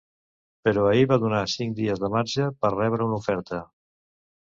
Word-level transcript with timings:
però 0.67 0.85
ahir 0.91 1.03
va 1.11 1.19
donar 1.25 1.43
cinc 1.57 1.79
dies 1.81 2.03
de 2.07 2.11
marge 2.17 2.51
per 2.65 2.75
rebre 2.79 3.11
una 3.13 3.23
oferta 3.25 3.65